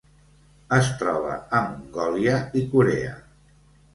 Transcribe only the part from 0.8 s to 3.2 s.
troba a Mongòlia i Corea.